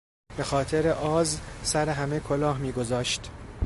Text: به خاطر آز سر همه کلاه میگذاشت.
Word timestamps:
به 0.37 0.43
خاطر 0.43 0.87
آز 0.89 1.39
سر 1.63 1.89
همه 1.89 2.19
کلاه 2.19 2.57
میگذاشت. 2.57 3.31